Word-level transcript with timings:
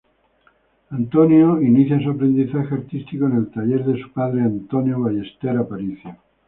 Antonio 0.89 1.61
inicia 1.61 2.01
su 2.01 2.09
aprendizaje 2.09 2.73
artístico 2.73 3.27
en 3.27 3.35
el 3.35 3.51
taller 3.51 3.85
de 3.85 4.01
su 4.01 4.11
padre 4.11 4.41
Antonio 4.41 4.99
Ballester 4.99 5.55
Aparicio. 5.55 6.17